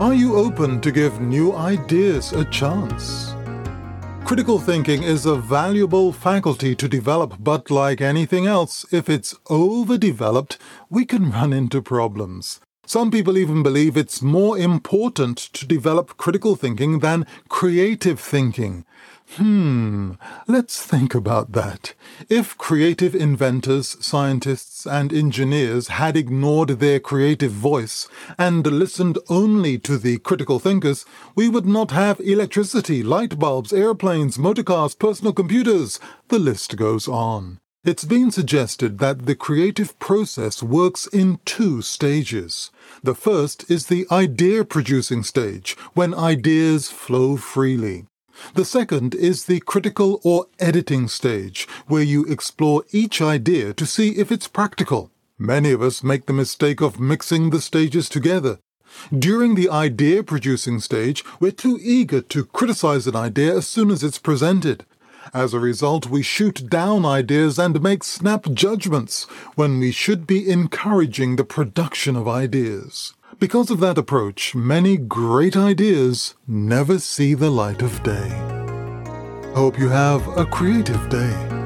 [0.00, 3.34] Are you open to give new ideas a chance?
[4.24, 10.56] Critical thinking is a valuable faculty to develop, but like anything else, if it's overdeveloped,
[10.88, 12.60] we can run into problems.
[12.88, 18.86] Some people even believe it's more important to develop critical thinking than creative thinking.
[19.32, 20.12] Hmm,
[20.46, 21.92] let's think about that.
[22.30, 28.08] If creative inventors, scientists, and engineers had ignored their creative voice
[28.38, 34.38] and listened only to the critical thinkers, we would not have electricity, light bulbs, airplanes,
[34.38, 36.00] motorcars, personal computers.
[36.28, 37.60] The list goes on.
[37.88, 42.70] It's been suggested that the creative process works in two stages.
[43.02, 48.04] The first is the idea producing stage, when ideas flow freely.
[48.52, 54.10] The second is the critical or editing stage, where you explore each idea to see
[54.18, 55.10] if it's practical.
[55.38, 58.58] Many of us make the mistake of mixing the stages together.
[59.18, 64.02] During the idea producing stage, we're too eager to criticize an idea as soon as
[64.04, 64.84] it's presented.
[65.34, 70.50] As a result, we shoot down ideas and make snap judgments when we should be
[70.50, 73.14] encouraging the production of ideas.
[73.38, 78.28] Because of that approach, many great ideas never see the light of day.
[79.54, 81.57] Hope you have a creative day.